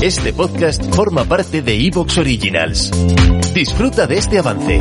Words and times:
Este 0.00 0.32
podcast 0.32 0.94
forma 0.94 1.24
parte 1.24 1.60
de 1.60 1.74
Evox 1.74 2.18
Originals. 2.18 2.92
Disfruta 3.52 4.06
de 4.06 4.16
este 4.16 4.38
avance. 4.38 4.80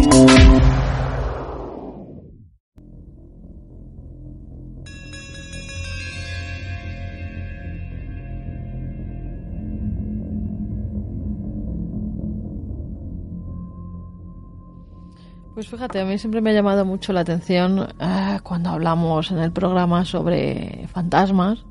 Pues 15.55 15.67
fíjate, 15.67 15.99
a 15.99 16.05
mí 16.05 16.19
siempre 16.19 16.41
me 16.41 16.51
ha 16.51 16.53
llamado 16.53 16.85
mucho 16.85 17.11
la 17.11 17.21
atención 17.21 17.87
eh, 17.99 18.39
cuando 18.43 18.69
hablamos 18.69 19.31
en 19.31 19.39
el 19.39 19.51
programa 19.51 20.05
sobre 20.05 20.87
fantasmas 20.93 21.65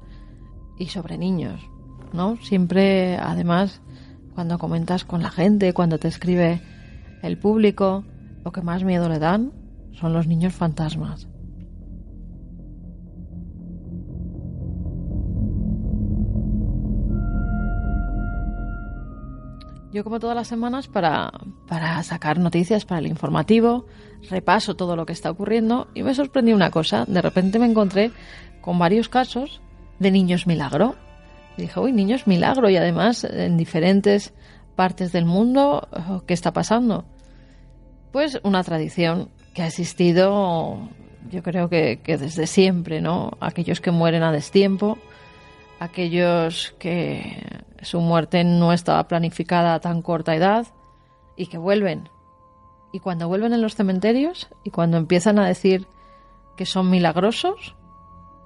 y 0.77 0.89
sobre 0.89 1.17
niños, 1.17 1.61
¿no? 2.13 2.37
Siempre, 2.43 3.17
además, 3.17 3.81
cuando 4.35 4.59
comentas 4.59 5.05
con 5.05 5.23
la 5.23 5.31
gente, 5.31 5.73
cuando 5.73 5.99
te 5.99 6.09
escribe 6.09 6.61
el 7.23 7.39
público, 7.39 8.05
lo 8.45 8.53
que 8.53 8.63
más 8.63 8.85
miedo 8.85 9.09
le 9.09 9.19
dan 9.19 9.53
son 9.93 10.13
los 10.13 10.27
niños 10.27 10.55
fantasmas. 10.55 11.29
Yo 19.93 20.05
como 20.05 20.21
todas 20.21 20.37
las 20.37 20.49
semanas 20.49 20.89
para, 20.89 21.33
para 21.67 22.03
sacar 22.03 22.39
noticias 22.39 22.85
para 22.85 23.01
el 23.01 23.07
informativo, 23.07 23.87
repaso 24.29 24.77
todo 24.77 24.95
lo 24.95 25.07
que 25.07 25.15
está 25.15 25.31
ocurriendo 25.31 25.89
y 25.95 26.03
me 26.03 26.15
sorprendió 26.15 26.55
una 26.55 26.71
cosa. 26.71 27.07
De 27.07 27.23
repente 27.23 27.59
me 27.59 27.65
encontré 27.65 28.11
con 28.61 28.79
varios 28.79 29.09
casos 29.09 29.63
de 29.99 30.11
niños 30.11 30.47
milagro. 30.47 30.97
Dije, 31.57 31.81
uy, 31.81 31.93
niños 31.93 32.27
milagro 32.27 32.69
y 32.69 32.77
además 32.77 33.25
en 33.25 33.57
diferentes 33.57 34.35
partes 34.75 35.13
del 35.13 35.25
mundo, 35.25 35.89
¿qué 36.27 36.35
está 36.35 36.53
pasando? 36.53 37.05
Pues 38.13 38.39
una 38.43 38.63
tradición 38.63 39.31
que 39.55 39.63
ha 39.63 39.67
existido, 39.67 40.89
yo 41.31 41.43
creo 41.43 41.69
que 41.71 41.99
desde 42.05 42.47
siempre, 42.47 43.01
¿no? 43.01 43.33
Aquellos 43.41 43.81
que 43.81 43.91
mueren 43.91 44.23
a 44.23 44.33
destiempo, 44.33 44.99
aquellos 45.81 46.75
que 46.79 47.63
su 47.81 48.01
muerte 48.01 48.45
no 48.45 48.73
estaba 48.73 49.09
planificada 49.09 49.75
a 49.75 49.81
tan 49.81 50.03
corta 50.03 50.35
edad 50.35 50.67
y 51.37 51.47
que 51.47 51.59
vuelven. 51.59 52.09
Y 52.93 53.01
cuando 53.01 53.29
vuelven 53.29 53.53
en 53.53 53.63
los 53.63 53.77
cementerios 53.77 54.49
y 54.63 54.71
cuando 54.71 54.97
empiezan 54.97 55.39
a 55.39 55.47
decir 55.47 55.87
que 56.57 56.67
son 56.67 56.91
milagrosos 56.91 57.77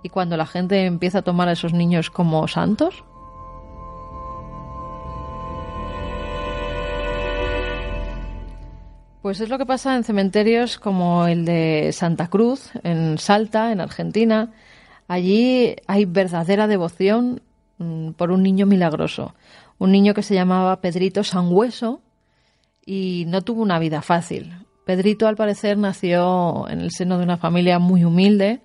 y 0.03 0.09
cuando 0.09 0.37
la 0.37 0.47
gente 0.47 0.87
empieza 0.87 1.19
a 1.19 1.23
tomar 1.23 1.49
a 1.49 1.53
esos 1.53 1.73
niños 1.73 2.11
como 2.11 2.47
santos. 2.49 3.05
Pues 9.23 9.41
es 9.41 9.49
lo 9.51 9.59
que 9.59 9.67
pasa 9.67 9.97
en 9.97 10.05
cementerios 10.05 10.79
como 10.79 11.27
el 11.27 11.45
de 11.45 11.91
Santa 11.93 12.29
Cruz, 12.29 12.71
en 12.83 13.19
Salta, 13.19 13.71
en 13.71 13.81
Argentina. 13.81 14.53
Allí 15.09 15.77
hay 15.87 16.07
verdadera 16.07 16.67
devoción 16.67 17.43
Mm, 17.81 18.11
por 18.11 18.31
un 18.31 18.43
niño 18.43 18.67
milagroso, 18.67 19.35
un 19.79 19.91
niño 19.91 20.13
que 20.13 20.23
se 20.23 20.35
llamaba 20.35 20.83
Pedrito 20.83 21.25
Sangüeso 21.25 22.03
y 22.85 23.25
no 23.27 23.41
tuvo 23.41 23.63
una 23.63 23.79
vida 23.79 24.03
fácil. 24.03 24.53
Pedrito, 24.85 25.27
al 25.27 25.37
parecer, 25.37 25.79
nació 25.79 26.69
en 26.69 26.81
el 26.81 26.91
seno 26.91 27.17
de 27.17 27.25
una 27.25 27.39
familia 27.39 27.79
muy 27.79 28.05
humilde, 28.05 28.61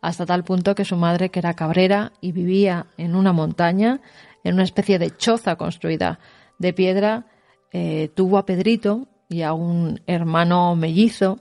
hasta 0.00 0.26
tal 0.26 0.44
punto 0.44 0.74
que 0.74 0.84
su 0.84 0.96
madre, 0.96 1.30
que 1.30 1.40
era 1.40 1.54
cabrera 1.54 2.12
y 2.20 2.32
vivía 2.32 2.86
en 2.96 3.16
una 3.16 3.32
montaña, 3.32 4.00
en 4.44 4.54
una 4.54 4.62
especie 4.62 4.98
de 4.98 5.16
choza 5.16 5.56
construida 5.56 6.20
de 6.58 6.72
piedra, 6.72 7.26
eh, 7.72 8.10
tuvo 8.14 8.38
a 8.38 8.46
Pedrito 8.46 9.08
y 9.28 9.42
a 9.42 9.52
un 9.52 10.00
hermano 10.06 10.74
mellizo 10.76 11.40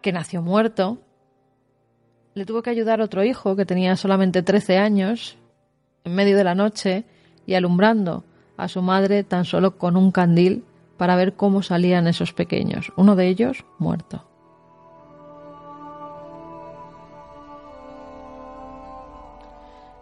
que 0.00 0.12
nació 0.12 0.42
muerto. 0.42 0.98
Le 2.34 2.46
tuvo 2.46 2.62
que 2.62 2.70
ayudar 2.70 3.00
otro 3.00 3.24
hijo 3.24 3.56
que 3.56 3.66
tenía 3.66 3.96
solamente 3.96 4.42
13 4.42 4.78
años 4.78 5.36
en 6.04 6.14
medio 6.14 6.36
de 6.36 6.44
la 6.44 6.54
noche 6.54 7.04
y 7.46 7.54
alumbrando 7.54 8.24
a 8.56 8.68
su 8.68 8.82
madre 8.82 9.24
tan 9.24 9.44
solo 9.44 9.76
con 9.76 9.96
un 9.96 10.12
candil 10.12 10.64
para 10.96 11.16
ver 11.16 11.34
cómo 11.34 11.62
salían 11.62 12.06
esos 12.06 12.32
pequeños, 12.32 12.92
uno 12.96 13.16
de 13.16 13.28
ellos 13.28 13.64
muerto. 13.78 14.29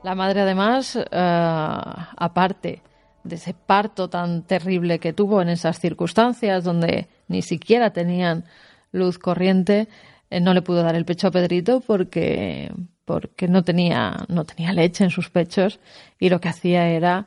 La 0.08 0.14
madre 0.14 0.40
además, 0.40 0.96
eh, 0.96 1.04
aparte 1.12 2.80
de 3.24 3.34
ese 3.36 3.52
parto 3.52 4.08
tan 4.08 4.42
terrible 4.44 5.00
que 5.00 5.12
tuvo 5.12 5.42
en 5.42 5.50
esas 5.50 5.80
circunstancias 5.80 6.64
donde 6.64 7.08
ni 7.26 7.42
siquiera 7.42 7.90
tenían 7.90 8.46
luz 8.90 9.18
corriente, 9.18 9.86
eh, 10.30 10.40
no 10.40 10.54
le 10.54 10.62
pudo 10.62 10.82
dar 10.82 10.94
el 10.94 11.04
pecho 11.04 11.28
a 11.28 11.30
Pedrito 11.30 11.80
porque, 11.80 12.72
porque 13.04 13.48
no 13.48 13.64
tenía, 13.64 14.24
no 14.28 14.46
tenía 14.46 14.72
leche 14.72 15.04
en 15.04 15.10
sus 15.10 15.28
pechos 15.28 15.78
y 16.18 16.30
lo 16.30 16.40
que 16.40 16.48
hacía 16.48 16.88
era 16.88 17.26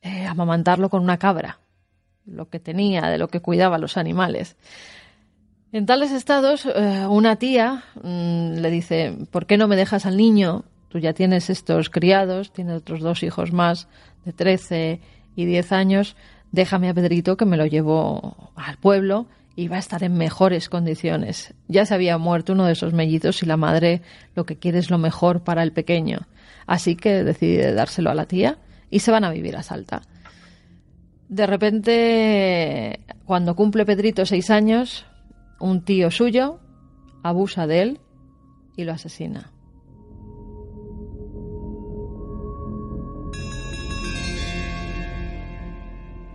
eh, 0.00 0.24
amamantarlo 0.24 0.88
con 0.88 1.02
una 1.02 1.18
cabra, 1.18 1.58
lo 2.26 2.48
que 2.48 2.60
tenía, 2.60 3.10
de 3.10 3.18
lo 3.18 3.26
que 3.26 3.40
cuidaba 3.40 3.76
los 3.76 3.96
animales. 3.96 4.56
En 5.72 5.84
tales 5.84 6.12
estados, 6.12 6.64
una 7.08 7.34
tía 7.36 7.82
mm, 8.00 8.58
le 8.58 8.70
dice, 8.70 9.18
¿por 9.32 9.46
qué 9.46 9.56
no 9.56 9.66
me 9.66 9.74
dejas 9.74 10.06
al 10.06 10.16
niño? 10.16 10.64
Tú 10.90 10.98
ya 10.98 11.14
tienes 11.14 11.48
estos 11.48 11.88
criados, 11.88 12.52
tienes 12.52 12.76
otros 12.76 13.00
dos 13.00 13.22
hijos 13.22 13.52
más 13.52 13.88
de 14.24 14.32
13 14.32 15.00
y 15.34 15.44
10 15.46 15.72
años, 15.72 16.16
déjame 16.52 16.90
a 16.90 16.94
Pedrito 16.94 17.36
que 17.38 17.46
me 17.46 17.56
lo 17.56 17.64
llevo 17.64 18.52
al 18.56 18.76
pueblo 18.76 19.26
iba 19.56 19.76
a 19.76 19.78
estar 19.78 20.02
en 20.02 20.16
mejores 20.16 20.68
condiciones. 20.68 21.54
Ya 21.68 21.84
se 21.84 21.94
había 21.94 22.18
muerto 22.18 22.52
uno 22.52 22.66
de 22.66 22.72
esos 22.72 22.92
mellizos 22.92 23.42
y 23.42 23.46
la 23.46 23.56
madre 23.56 24.02
lo 24.34 24.46
que 24.46 24.56
quiere 24.56 24.78
es 24.78 24.90
lo 24.90 24.98
mejor 24.98 25.42
para 25.42 25.62
el 25.62 25.72
pequeño. 25.72 26.20
Así 26.66 26.96
que 26.96 27.24
decide 27.24 27.74
dárselo 27.74 28.10
a 28.10 28.14
la 28.14 28.26
tía 28.26 28.58
y 28.90 29.00
se 29.00 29.10
van 29.10 29.24
a 29.24 29.30
vivir 29.30 29.56
a 29.56 29.62
Salta. 29.62 30.02
De 31.28 31.46
repente, 31.46 33.00
cuando 33.24 33.54
cumple 33.54 33.84
Pedrito 33.84 34.24
seis 34.26 34.50
años, 34.50 35.04
un 35.60 35.82
tío 35.82 36.10
suyo 36.10 36.58
abusa 37.22 37.66
de 37.66 37.82
él 37.82 38.00
y 38.76 38.84
lo 38.84 38.92
asesina. 38.92 39.52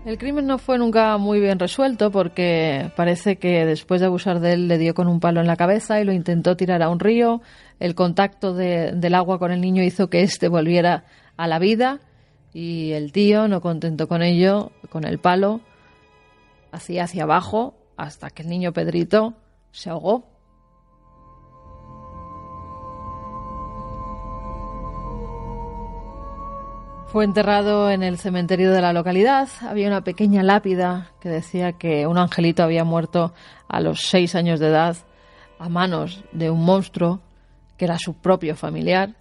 El 0.05 0.19
crimen 0.19 0.45
no 0.45 0.59
fue 0.59 0.77
nunca 0.77 1.17
muy 1.17 1.39
bien 1.39 1.57
resuelto 1.57 2.11
porque 2.11 2.91
parece 2.95 3.38
que 3.38 3.66
después 3.66 4.01
de 4.01 4.05
abusar 4.05 4.39
de 4.39 4.53
él 4.53 4.67
le 4.67 4.77
dio 4.77 4.93
con 4.93 5.07
un 5.07 5.19
palo 5.19 5.41
en 5.41 5.47
la 5.47 5.55
cabeza 5.55 5.99
y 5.99 6.03
lo 6.03 6.13
intentó 6.13 6.55
tirar 6.55 6.83
a 6.83 6.89
un 6.89 6.99
río. 6.99 7.41
El 7.79 7.95
contacto 7.95 8.53
del 8.53 9.16
agua 9.16 9.39
con 9.39 9.51
el 9.51 9.61
niño 9.61 9.81
hizo 9.81 10.07
que 10.07 10.21
éste 10.21 10.47
volviera 10.47 11.05
a 11.38 11.47
la 11.47 11.57
vida 11.57 12.01
y 12.53 12.91
el 12.91 13.11
tío, 13.11 13.47
no 13.47 13.61
contento 13.61 14.07
con 14.07 14.21
ello, 14.21 14.71
con 14.91 15.05
el 15.05 15.17
palo, 15.17 15.61
hacía 16.72 17.05
hacia 17.05 17.23
abajo 17.23 17.73
hasta 17.97 18.29
que 18.29 18.43
el 18.43 18.49
niño 18.49 18.73
Pedrito 18.73 19.33
se 19.72 19.89
ahogó. 19.89 20.34
Fue 27.15 27.23
enterrado 27.23 27.89
en 27.91 28.03
el 28.03 28.17
cementerio 28.17 28.73
de 28.73 28.81
la 28.81 28.91
localidad. 28.91 29.47
Había 29.61 29.87
una 29.87 30.03
pequeña 30.03 30.43
lápida 30.43 31.13
que 31.21 31.29
decía 31.29 31.71
que 31.71 32.07
un 32.07 32.17
angelito 32.17 32.61
había 32.61 32.83
muerto 32.83 33.33
a 33.69 33.79
los 33.79 34.01
seis 34.01 34.35
años 34.35 34.59
de 34.59 34.67
edad 34.67 34.97
a 35.57 35.69
manos 35.69 36.25
de 36.33 36.49
un 36.49 36.65
monstruo 36.65 37.21
que 37.77 37.85
era 37.85 37.97
su 37.99 38.15
propio 38.15 38.57
familiar. 38.57 39.15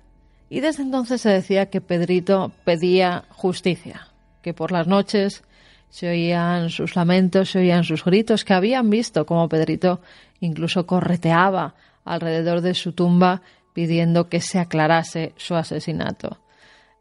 Y 0.50 0.58
desde 0.58 0.82
entonces 0.82 1.20
se 1.20 1.28
decía 1.28 1.70
que 1.70 1.80
Pedrito 1.80 2.50
pedía 2.64 3.26
justicia, 3.28 4.08
que 4.42 4.54
por 4.54 4.72
las 4.72 4.88
noches 4.88 5.44
se 5.88 6.08
oían 6.08 6.70
sus 6.70 6.96
lamentos, 6.96 7.50
se 7.50 7.60
oían 7.60 7.84
sus 7.84 8.04
gritos, 8.04 8.44
que 8.44 8.54
habían 8.54 8.90
visto 8.90 9.24
cómo 9.24 9.48
Pedrito 9.48 10.00
incluso 10.40 10.84
correteaba 10.84 11.76
alrededor 12.04 12.60
de 12.60 12.74
su 12.74 12.92
tumba 12.92 13.42
pidiendo 13.72 14.28
que 14.28 14.40
se 14.40 14.58
aclarase 14.58 15.32
su 15.36 15.54
asesinato. 15.54 16.40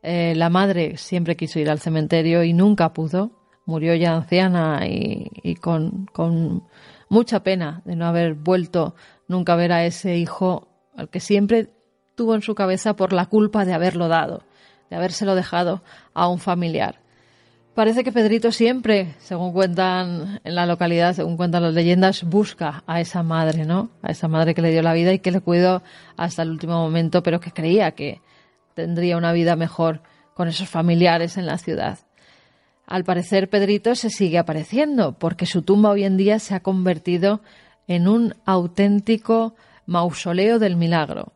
Eh, 0.03 0.33
la 0.35 0.49
madre 0.49 0.97
siempre 0.97 1.37
quiso 1.37 1.59
ir 1.59 1.69
al 1.69 1.79
cementerio 1.79 2.43
y 2.43 2.51
nunca 2.53 2.93
pudo. 2.93 3.31
Murió 3.65 3.95
ya 3.95 4.13
anciana 4.13 4.81
y, 4.85 5.55
con, 5.55 6.05
con, 6.07 6.63
mucha 7.07 7.43
pena 7.43 7.81
de 7.85 7.95
no 7.95 8.05
haber 8.05 8.33
vuelto 8.33 8.95
nunca 9.29 9.53
a 9.53 9.55
ver 9.55 9.71
a 9.71 9.85
ese 9.85 10.17
hijo 10.17 10.67
al 10.97 11.09
que 11.09 11.21
siempre 11.21 11.69
tuvo 12.15 12.35
en 12.35 12.41
su 12.41 12.55
cabeza 12.55 12.95
por 12.95 13.13
la 13.13 13.27
culpa 13.27 13.63
de 13.63 13.73
haberlo 13.73 14.09
dado, 14.09 14.43
de 14.89 14.97
habérselo 14.97 15.35
dejado 15.35 15.81
a 16.13 16.27
un 16.27 16.39
familiar. 16.39 16.99
Parece 17.73 18.03
que 18.03 18.11
Pedrito 18.11 18.51
siempre, 18.51 19.15
según 19.19 19.53
cuentan 19.53 20.41
en 20.43 20.55
la 20.55 20.65
localidad, 20.65 21.13
según 21.13 21.37
cuentan 21.37 21.63
las 21.63 21.73
leyendas, 21.73 22.23
busca 22.23 22.83
a 22.85 22.99
esa 22.99 23.23
madre, 23.23 23.65
¿no? 23.65 23.89
A 24.01 24.11
esa 24.11 24.27
madre 24.27 24.53
que 24.53 24.61
le 24.61 24.71
dio 24.71 24.81
la 24.81 24.93
vida 24.93 25.13
y 25.13 25.19
que 25.19 25.31
le 25.31 25.39
cuidó 25.39 25.81
hasta 26.17 26.43
el 26.43 26.51
último 26.51 26.73
momento, 26.73 27.23
pero 27.23 27.39
que 27.39 27.51
creía 27.51 27.91
que, 27.91 28.21
tendría 28.73 29.17
una 29.17 29.31
vida 29.33 29.55
mejor 29.55 30.01
con 30.33 30.47
esos 30.47 30.69
familiares 30.69 31.37
en 31.37 31.45
la 31.45 31.57
ciudad. 31.57 31.99
al 32.85 33.05
parecer 33.05 33.49
Pedrito 33.49 33.95
se 33.95 34.09
sigue 34.09 34.37
apareciendo 34.37 35.13
porque 35.13 35.45
su 35.45 35.61
tumba 35.61 35.91
hoy 35.91 36.03
en 36.03 36.17
día 36.17 36.39
se 36.39 36.53
ha 36.53 36.59
convertido 36.59 37.41
en 37.87 38.07
un 38.07 38.35
auténtico 38.45 39.55
mausoleo 39.85 40.59
del 40.59 40.75
milagro. 40.75 41.33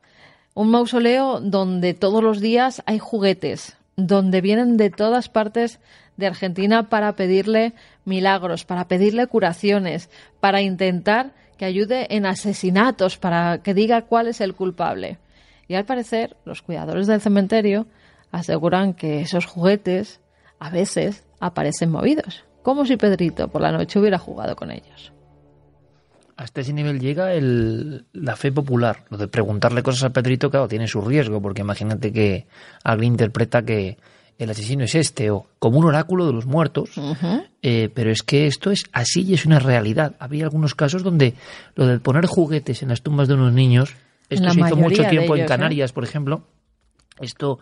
Un 0.53 0.71
mausoleo 0.71 1.39
donde 1.39 1.93
todos 1.93 2.23
los 2.23 2.41
días 2.41 2.81
hay 2.85 2.99
juguetes, 2.99 3.77
donde 3.95 4.41
vienen 4.41 4.77
de 4.77 4.89
todas 4.89 5.29
partes 5.29 5.79
de 6.17 6.27
Argentina 6.27 6.89
para 6.89 7.15
pedirle 7.15 7.73
milagros, 8.05 8.65
para 8.65 8.87
pedirle 8.87 9.27
curaciones, 9.27 10.09
para 10.39 10.61
intentar 10.61 11.31
que 11.57 11.65
ayude 11.65 12.15
en 12.15 12.25
asesinatos, 12.25 13.17
para 13.17 13.59
que 13.59 13.73
diga 13.73 14.03
cuál 14.03 14.27
es 14.27 14.41
el 14.41 14.53
culpable. 14.53 15.17
Y 15.67 15.75
al 15.75 15.85
parecer, 15.85 16.37
los 16.45 16.61
cuidadores 16.61 17.07
del 17.07 17.21
cementerio 17.21 17.87
aseguran 18.31 18.93
que 18.93 19.21
esos 19.21 19.45
juguetes 19.45 20.21
a 20.59 20.69
veces 20.69 21.23
aparecen 21.39 21.91
movidos, 21.91 22.45
como 22.63 22.85
si 22.85 22.97
Pedrito 22.97 23.47
por 23.47 23.61
la 23.61 23.71
noche 23.71 23.99
hubiera 23.99 24.17
jugado 24.17 24.55
con 24.55 24.71
ellos. 24.71 25.11
Hasta 26.35 26.61
ese 26.61 26.71
nivel 26.71 26.99
llega 26.99 27.33
el, 27.33 28.05
la 28.13 28.35
fe 28.35 28.51
popular. 28.51 29.05
Lo 29.09 29.17
de 29.17 29.27
preguntarle 29.27 29.81
cosas 29.81 30.03
a 30.03 30.09
Pedrito, 30.11 30.51
claro, 30.51 30.67
tiene 30.67 30.87
su 30.87 31.01
riesgo, 31.01 31.41
porque 31.41 31.61
imagínate 31.61 32.13
que 32.13 32.45
alguien 32.83 33.13
interpreta 33.13 33.63
que 33.63 33.97
el 34.37 34.49
asesino 34.51 34.83
es 34.83 34.93
este, 34.93 35.31
o 35.31 35.47
como 35.57 35.79
un 35.79 35.85
oráculo 35.85 36.27
de 36.27 36.33
los 36.33 36.45
muertos. 36.45 36.91
Eh, 37.63 37.89
pero 37.93 38.11
es 38.11 38.21
que 38.21 38.45
esto 38.45 38.69
es 38.69 38.83
así 38.93 39.23
y 39.23 39.33
es 39.33 39.47
una 39.47 39.57
realidad. 39.57 40.15
Había 40.19 40.43
algunos 40.43 40.75
casos 40.75 41.01
donde 41.01 41.33
lo 41.75 41.87
de 41.87 41.99
poner 41.99 42.27
juguetes 42.27 42.83
en 42.83 42.89
las 42.89 43.01
tumbas 43.01 43.27
de 43.27 43.33
unos 43.33 43.53
niños, 43.53 43.95
esto 44.29 44.49
se 44.49 44.59
hizo 44.59 44.75
mucho 44.75 45.03
tiempo 45.07 45.35
en 45.35 45.43
¿eh? 45.43 45.45
Canarias, 45.45 45.91
por 45.91 46.03
ejemplo. 46.03 46.43
Esto 47.19 47.59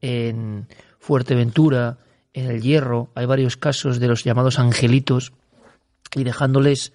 en 0.00 0.66
Fuerteventura, 0.98 1.98
en 2.32 2.50
el 2.50 2.62
Hierro, 2.62 3.10
hay 3.14 3.26
varios 3.26 3.56
casos 3.56 4.00
de 4.00 4.08
los 4.08 4.24
llamados 4.24 4.58
angelitos 4.58 5.32
y 6.14 6.24
dejándoles 6.24 6.92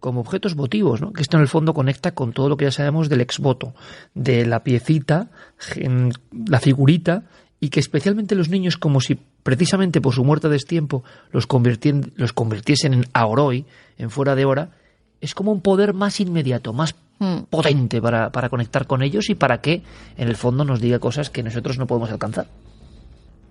como 0.00 0.20
objetos 0.20 0.54
votivos, 0.54 1.00
¿no? 1.00 1.12
que 1.12 1.22
esto 1.22 1.36
en 1.36 1.42
el 1.42 1.48
fondo 1.48 1.74
conecta 1.74 2.12
con 2.12 2.32
todo 2.32 2.48
lo 2.48 2.56
que 2.56 2.66
ya 2.66 2.70
sabemos 2.70 3.08
del 3.08 3.20
exvoto, 3.20 3.74
de 4.14 4.46
la 4.46 4.62
piecita, 4.62 5.30
la 6.46 6.60
figurita, 6.60 7.24
y 7.60 7.70
que 7.70 7.80
especialmente 7.80 8.36
los 8.36 8.48
niños, 8.48 8.76
como 8.76 9.00
si 9.00 9.18
precisamente 9.42 10.00
por 10.00 10.14
su 10.14 10.24
muerte 10.24 10.46
a 10.46 10.50
destiempo 10.50 11.02
los, 11.32 11.48
los 12.14 12.32
convirtiesen 12.32 12.94
en 12.94 13.04
aoroi, 13.12 13.66
en 13.96 14.10
fuera 14.10 14.36
de 14.36 14.44
hora, 14.44 14.70
es 15.20 15.34
como 15.34 15.52
un 15.52 15.60
poder 15.60 15.94
más 15.94 16.20
inmediato, 16.20 16.72
más 16.72 16.94
hmm. 17.18 17.44
potente 17.50 18.00
para, 18.00 18.30
para 18.30 18.48
conectar 18.48 18.86
con 18.86 19.02
ellos 19.02 19.30
y 19.30 19.34
para 19.34 19.60
que 19.60 19.82
en 20.16 20.28
el 20.28 20.36
fondo 20.36 20.64
nos 20.64 20.80
diga 20.80 20.98
cosas 20.98 21.30
que 21.30 21.42
nosotros 21.42 21.78
no 21.78 21.86
podemos 21.86 22.10
alcanzar. 22.10 22.46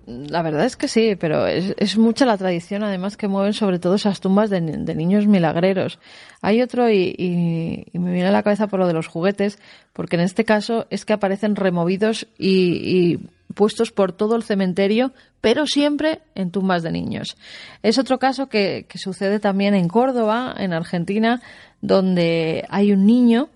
La 0.08 0.40
verdad 0.40 0.64
es 0.64 0.76
que 0.76 0.88
sí, 0.88 1.16
pero 1.16 1.46
es, 1.46 1.98
mucha 1.98 2.24
la 2.24 2.38
tradición, 2.38 2.82
además, 2.82 3.18
que 3.18 3.28
mueven 3.28 3.52
sobre 3.52 3.78
todo 3.78 3.96
esas 3.96 4.20
tumbas 4.20 4.48
de, 4.48 4.62
niños 4.62 5.26
milagreros. 5.26 5.98
Hay 6.40 6.62
otro, 6.62 6.90
y, 6.90 7.84
me 7.92 8.12
viene 8.12 8.28
a 8.28 8.32
la 8.32 8.42
cabeza 8.42 8.68
por 8.68 8.80
lo 8.80 8.86
de 8.86 8.94
los 8.94 9.06
juguetes, 9.06 9.58
porque 9.92 10.16
en 10.16 10.22
este 10.22 10.46
caso 10.46 10.86
es 10.88 11.04
que 11.04 11.12
aparecen 11.12 11.56
removidos 11.56 12.26
y, 12.38 13.18
puestos 13.58 13.90
por 13.90 14.12
todo 14.12 14.36
el 14.36 14.44
cementerio, 14.44 15.12
pero 15.40 15.66
siempre 15.66 16.20
en 16.36 16.52
tumbas 16.52 16.84
de 16.84 16.92
niños. 16.92 17.36
Es 17.82 17.98
otro 17.98 18.20
caso 18.20 18.48
que, 18.48 18.86
sucede 18.94 19.40
también 19.40 19.74
en 19.74 19.88
Córdoba, 19.88 20.54
en 20.56 20.72
Argentina, 20.72 21.42
donde 21.80 22.64
hay 22.68 22.92
un 22.92 23.04
niño 23.04 23.48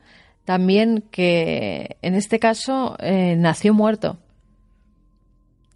también 0.44 1.04
que, 1.12 1.98
en 2.02 2.16
este 2.16 2.40
caso, 2.40 2.96
eh, 2.98 3.36
nació 3.38 3.74
muerto 3.74 4.18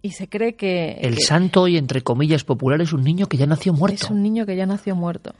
y 0.02 0.10
se 0.10 0.28
cree 0.28 0.56
que... 0.56 0.98
El 1.02 1.18
santo 1.18 1.68
y 1.68 1.76
entre 1.76 2.02
comillas 2.02 2.42
popular 2.42 2.80
es 2.80 2.92
un 2.92 3.04
niño 3.04 3.28
que 3.28 3.36
ya 3.36 3.46
nació 3.46 3.74
muerto. 3.74 4.06
Es 4.06 4.10
un 4.10 4.24
niño 4.24 4.44
que 4.44 4.56
ya 4.56 4.66
nació 4.66 4.96
muerto. 4.96 5.36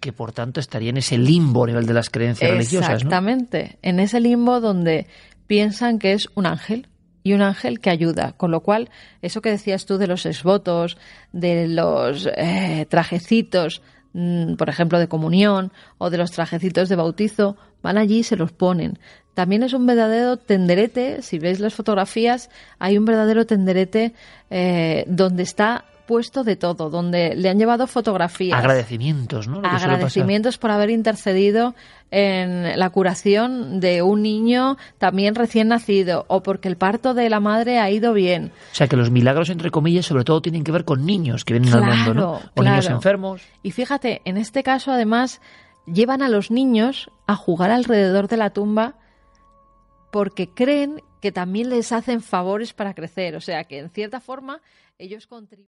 Que 0.00 0.12
por 0.12 0.32
tanto 0.32 0.60
estaría 0.60 0.90
en 0.90 0.98
ese 0.98 1.16
limbo 1.16 1.64
a 1.64 1.68
nivel 1.68 1.86
de 1.86 1.94
las 1.94 2.10
creencias 2.10 2.50
religiosas. 2.50 2.90
Exactamente, 2.90 3.78
en 3.80 4.00
ese 4.00 4.20
limbo 4.20 4.60
donde 4.60 5.06
piensan 5.46 5.98
que 5.98 6.12
es 6.12 6.28
un 6.34 6.44
ángel 6.44 6.88
y 7.22 7.32
un 7.32 7.42
ángel 7.42 7.80
que 7.80 7.90
ayuda. 7.90 8.32
Con 8.36 8.50
lo 8.50 8.60
cual, 8.60 8.90
eso 9.22 9.40
que 9.40 9.50
decías 9.50 9.86
tú 9.86 9.98
de 9.98 10.06
los 10.06 10.26
esvotos, 10.26 10.98
de 11.32 11.68
los 11.68 12.28
eh, 12.36 12.86
trajecitos, 12.88 13.82
mm, 14.12 14.54
por 14.54 14.68
ejemplo, 14.68 14.98
de 14.98 15.08
comunión 15.08 15.72
o 15.98 16.10
de 16.10 16.18
los 16.18 16.30
trajecitos 16.30 16.88
de 16.88 16.96
bautizo, 16.96 17.56
van 17.82 17.98
allí 17.98 18.18
y 18.18 18.24
se 18.24 18.36
los 18.36 18.52
ponen. 18.52 18.98
También 19.34 19.62
es 19.62 19.72
un 19.72 19.86
verdadero 19.86 20.36
tenderete, 20.36 21.22
si 21.22 21.38
veis 21.38 21.60
las 21.60 21.74
fotografías, 21.74 22.50
hay 22.80 22.98
un 22.98 23.04
verdadero 23.04 23.46
tenderete 23.46 24.12
eh, 24.50 25.04
donde 25.06 25.44
está 25.44 25.84
puesto 26.08 26.42
de 26.42 26.56
todo, 26.56 26.88
donde 26.88 27.36
le 27.36 27.50
han 27.50 27.58
llevado 27.58 27.86
fotografías. 27.86 28.58
Agradecimientos, 28.58 29.46
¿no? 29.46 29.60
Agradecimientos 29.62 30.56
por 30.56 30.70
haber 30.70 30.88
intercedido 30.88 31.74
en 32.10 32.78
la 32.78 32.88
curación 32.88 33.78
de 33.78 34.00
un 34.00 34.22
niño 34.22 34.78
también 34.96 35.34
recién 35.34 35.68
nacido 35.68 36.24
o 36.28 36.42
porque 36.42 36.68
el 36.68 36.78
parto 36.78 37.12
de 37.12 37.28
la 37.28 37.40
madre 37.40 37.78
ha 37.78 37.90
ido 37.90 38.14
bien. 38.14 38.52
O 38.72 38.74
sea 38.74 38.88
que 38.88 38.96
los 38.96 39.10
milagros, 39.10 39.50
entre 39.50 39.70
comillas, 39.70 40.06
sobre 40.06 40.24
todo 40.24 40.40
tienen 40.40 40.64
que 40.64 40.72
ver 40.72 40.86
con 40.86 41.04
niños 41.04 41.44
que 41.44 41.52
vienen 41.52 41.74
al 41.74 41.84
mundo, 41.84 42.14
¿no? 42.14 42.40
O 42.56 42.62
niños 42.62 42.88
enfermos. 42.88 43.42
Y 43.62 43.72
fíjate, 43.72 44.22
en 44.24 44.38
este 44.38 44.62
caso 44.62 44.90
además 44.90 45.42
llevan 45.86 46.22
a 46.22 46.30
los 46.30 46.50
niños 46.50 47.10
a 47.26 47.36
jugar 47.36 47.70
alrededor 47.70 48.28
de 48.28 48.38
la 48.38 48.48
tumba 48.50 48.94
porque 50.10 50.48
creen 50.48 51.02
que 51.20 51.32
también 51.32 51.68
les 51.68 51.92
hacen 51.92 52.22
favores 52.22 52.72
para 52.72 52.94
crecer. 52.94 53.36
O 53.36 53.42
sea 53.42 53.64
que 53.64 53.78
en 53.78 53.90
cierta 53.90 54.20
forma 54.20 54.62
ellos 54.98 55.26
contribuyen. 55.26 55.68